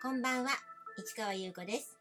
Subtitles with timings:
[0.00, 0.50] こんばんは、
[0.96, 1.98] 市川優子です。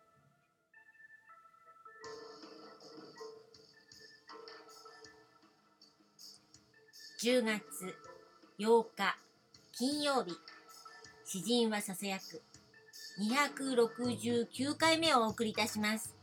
[7.24, 7.96] 10月
[8.60, 9.18] 8日
[9.74, 10.34] 金曜日、
[11.26, 12.44] 詩人はささやく
[13.20, 16.14] 269回目をお送りいたします。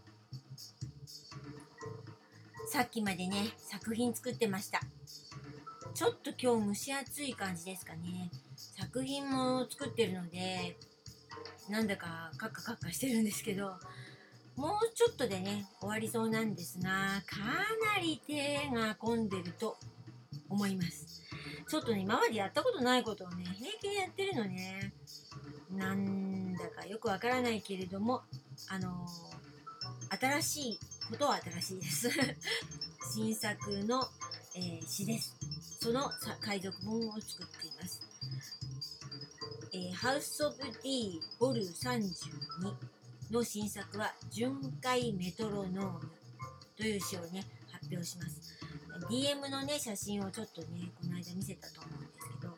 [2.69, 4.81] さっきまでね、作品作ってました。
[5.93, 8.31] ちょっと今日蒸し暑い感じですかね。
[8.79, 10.77] 作品も作ってるので、
[11.69, 13.75] なんだかカッカカッカしてるんですけど、
[14.57, 16.91] もうちょっとでね、終わりそうなんですが、
[17.27, 17.39] か
[17.95, 19.77] なり手が込んでると
[20.49, 21.23] 思います。
[21.69, 24.93] ちょっとね、今までやったことないことをね、平気でやってるのね。
[25.73, 28.23] なんだかよくわからないけれども、
[28.69, 29.35] あのー
[30.17, 30.79] 新しい
[31.11, 32.11] ことは新しいです。
[33.13, 34.07] 新作の、
[34.55, 35.35] えー詩です。
[35.81, 38.01] その海賊本を作っています。
[39.77, 46.11] えー、ハウス・オブ・ディーボル32の新作は巡回メトロノーム
[46.77, 48.55] という詩をね発表します。
[49.11, 52.57] DM のね写真をちょっとねこの間見せたと思うんですけど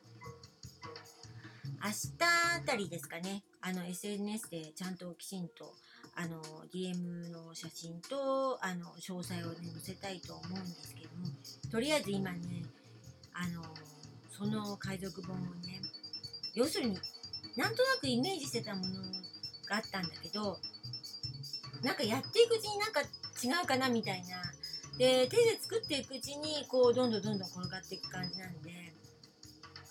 [1.82, 5.72] 明日あたりですかねあの SNS でちゃんときちんと
[6.14, 11.28] あの DM の写真とあの詳細をね載せたいと思うんですけども
[11.72, 12.38] とりあえず今ね
[13.32, 13.62] あの
[14.28, 15.80] その海賊本をね
[16.56, 16.98] 要するに
[17.54, 19.02] なんとなくイメージしてたもの
[19.68, 20.58] があったんだけど
[21.82, 24.42] なんかやっていくうちになんか違うかなみたいな。
[24.98, 28.70] で手で作っていくうちにこうどんどんどんどん転がっていく感じなんで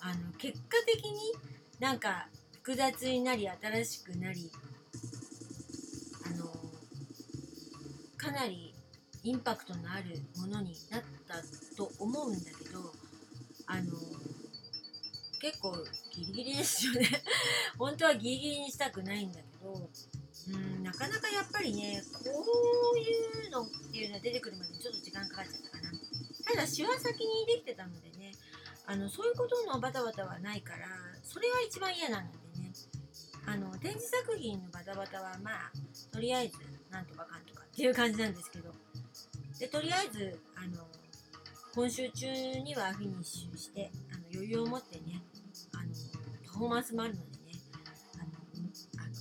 [0.00, 1.32] あの結果的に
[1.78, 4.50] なんか複雑になり新しくなり
[6.24, 6.46] あの
[8.16, 8.74] かなり
[9.22, 11.36] インパクトのあるものになった
[11.76, 12.92] と思うんだけど
[13.68, 13.92] あの
[15.46, 15.76] 結構
[16.10, 17.22] ギリギリですよね。
[17.78, 19.90] 本当はギリギリにしたくないんだけど。
[20.48, 22.20] うんなかなかやっぱりねこ
[22.94, 25.92] ういうのっていうのが出てくるまでちょっと時間かかっちゃったかな。
[26.44, 28.32] ただ詩は先にできてたのでね
[28.86, 30.86] あのそういうことのバタバタはないから
[31.24, 32.72] それは一番嫌なのでね。
[33.44, 35.72] あの展示作品のバタバタはまあ
[36.12, 36.58] とりあえず
[36.90, 38.72] なんとかかんとかっていう感じなんですけど。
[39.58, 40.86] でとりあえずあの
[41.76, 42.26] 今週中
[42.60, 45.05] にはフィニッシュしてあの余裕を持ってね
[46.56, 47.60] パフォーマンスもあるのでね
[48.14, 49.12] あのあの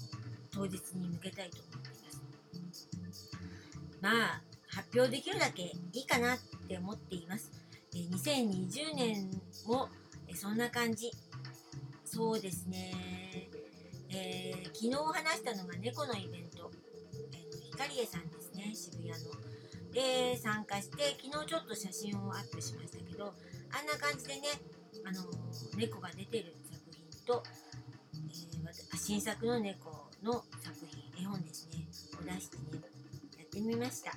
[0.53, 3.29] 当日に向けたいと思っています。
[4.01, 6.37] まあ発表できるだけいいかなっ
[6.69, 7.51] て思っています。
[7.93, 9.29] え2020年
[9.67, 9.89] も
[10.29, 11.11] えそんな感じ。
[12.05, 12.93] そうですね。
[14.11, 16.71] えー昨日話したのが猫のイベント、
[17.33, 19.15] えーのヒカリエさんですね渋谷の。
[19.91, 23.33] で参加して昨日ちょっと写真をアップしましたけど
[23.71, 24.47] あんな感じでね
[25.05, 25.23] あの
[25.77, 26.55] 猫が出てる
[27.25, 27.43] と、
[28.29, 28.45] えー
[28.97, 30.75] 新作の猫の作
[31.15, 31.85] 品絵本ですね。
[32.19, 32.63] を出してね
[33.37, 34.11] やってみました、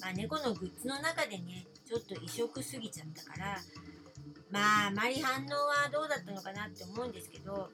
[0.00, 3.58] まあ、猫のグッズの中でねちょっと異色すぎちゃったから
[4.50, 7.70] まああまり反応はどうだったのかなって思うんですけど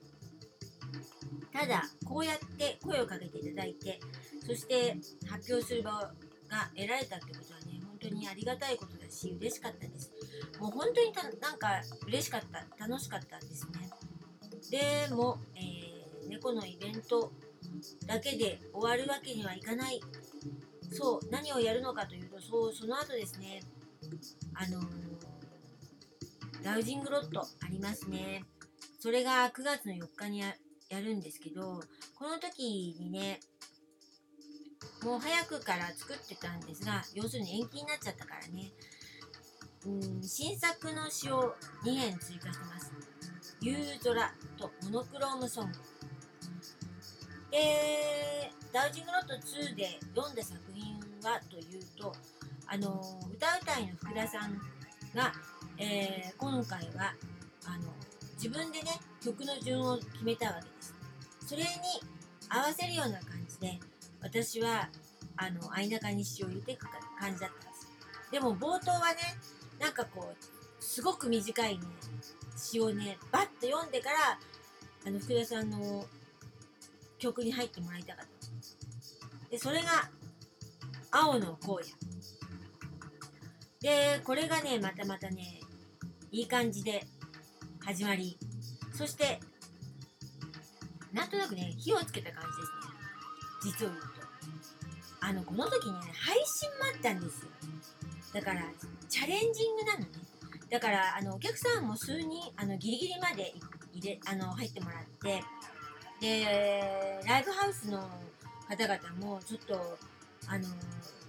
[1.52, 4.00] ただこうやって声をかけていただいて
[4.46, 4.96] そして
[5.28, 6.10] 発表する場が
[6.76, 10.12] 得られたってことはね本当にありがたいことだし嬉しかったです。
[10.60, 13.93] もう本当にたなんか嬉しかった楽しかったですね。
[14.70, 15.84] でも、えー
[16.28, 17.32] 猫のイベント
[18.06, 20.00] だけで終わるわけにはいかない。
[20.90, 23.60] そう何をやるのかというとそうその後ですね
[24.54, 24.84] あのー
[26.62, 28.44] ダウジングロットありますね。
[28.98, 30.54] それが9月の4日にや
[30.92, 31.80] るんですけど
[32.14, 33.40] この時にね
[35.02, 38.72] もう早くから作ってたんですが要するに延期になっちゃったからね。
[39.86, 41.54] うん新作の詩を
[41.84, 42.90] 2編追加してます
[43.60, 44.34] 「夕空」
[44.68, 45.78] と「モノクロームソング」
[47.50, 52.14] でダウジングロット2で読んだ作品はというと
[52.66, 54.58] あの歌うたいの福田さん
[55.14, 55.32] が、
[55.78, 57.14] えー今回は
[57.64, 57.92] あの
[58.34, 58.90] 自分でね
[59.22, 60.94] 曲の順を決めたわけです。
[61.46, 61.68] それに
[62.48, 63.78] 合わせるような感じで
[64.20, 64.88] 私は
[65.36, 66.86] あの相中に詩を入れていく
[67.18, 67.88] 感じだったんです
[68.30, 69.18] でも冒頭はね
[69.78, 71.84] なんかこうすごく短いね
[72.56, 74.38] 詩をねバッと読んでから
[75.06, 76.06] あの福田さんの
[77.18, 79.50] 曲に入ってもらいたかった。
[79.50, 80.10] でそれが
[81.10, 81.80] 「青の荒野」
[83.80, 85.60] でこれがねまたまたね
[86.30, 87.06] いい感じで
[87.80, 88.38] 始まり。
[88.94, 89.40] そして
[91.12, 92.44] なんとなくね火をつけた感
[93.62, 93.86] じですね。
[93.86, 94.08] 実を言うと。
[95.20, 97.50] あのこの時ね配信もあったんですよ。
[98.32, 98.62] だから
[99.08, 100.06] チャレンジングなのね。
[100.70, 105.42] だからあのお客さんも数人あのギリギリまで行入れあの入ってもらって。
[106.20, 107.98] でライブハウスの
[108.68, 109.98] 方々もちょっと
[110.46, 110.64] あの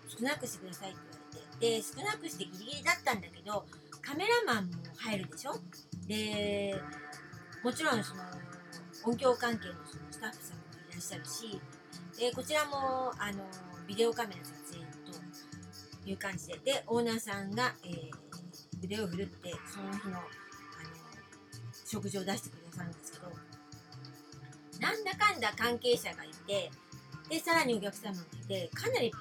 [0.08, 1.00] 少なくしてくださいって
[1.34, 1.82] 言われて。
[1.82, 3.66] で少なくしてギリギリだったんだけど
[4.02, 5.56] カメラマンも入るでしょ？
[6.08, 6.80] で
[7.64, 8.24] もちろんその
[9.06, 11.60] 音響関係のそのスタッフさんもいらっしゃるし
[12.20, 13.44] でこちらもあの
[13.88, 14.86] ビデオカメラ撮影
[16.04, 16.60] という感じで。
[16.60, 18.12] でオーナーさんが、えー、
[18.84, 20.20] 腕を振るってその日の
[21.96, 23.26] 食事を出してくださるんですけど
[24.82, 26.70] なんだかんだ関係者がいて
[27.30, 29.12] でさらにお客様がいてかなり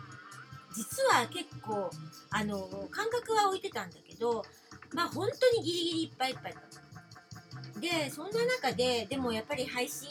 [0.75, 1.88] 実は結構
[2.31, 4.44] あの間隔は置いてたんだけど
[4.93, 7.81] まあ本当にギリギリいっぱいいっぱいだった。
[7.81, 10.09] でそんな中ででもやっぱり配信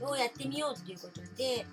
[0.00, 1.66] をやってみようっていうことで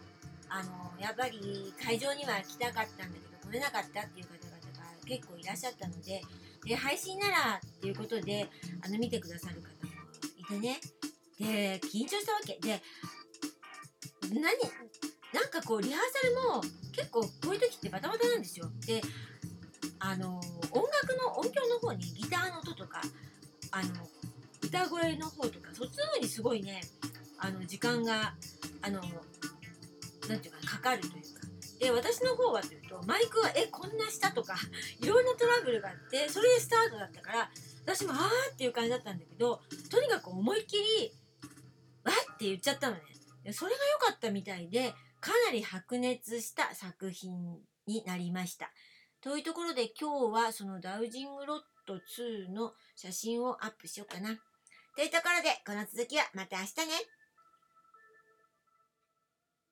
[0.49, 6.21] あのやっぱり会場には来たかったんだけど来れなかったっていう方々が結構いらっしゃったので
[6.65, 8.47] で配信ならっていうことで
[8.83, 9.74] あの見てくださる方
[10.49, 10.79] もいてね
[11.39, 12.57] で緊張したわけ。
[12.61, 12.81] で
[14.29, 14.41] 何
[15.33, 16.61] なんかこうリハーサルも
[16.93, 18.69] 結構こういう時ってバタバタなんですよ。
[18.85, 19.01] で
[19.99, 20.39] あの
[20.71, 23.01] 音楽の音響の方にギターの音とか
[23.71, 23.89] あの
[24.61, 26.81] 歌声の方とかそっちの方にすごいね
[27.37, 28.33] あの時間が
[28.81, 29.01] あの
[30.29, 31.45] なんていうかかかるというか。
[31.79, 34.55] で私の方はというとマイクはえこんな下とか
[35.01, 37.49] いろんなトラブルがあってそれでスタートだったから
[37.85, 39.61] 私もあーっていう感じだったんだけど
[39.91, 41.11] とにかく思いっきり
[42.03, 43.01] わって言っちゃったのね。
[43.53, 48.71] それが良かったみたいでかなり白熱した作品になりました。
[49.21, 54.37] というところで今日はそのダウジングロット2の写真をアップしようかな。
[54.95, 56.93] というところでこの続きはまた明日ね。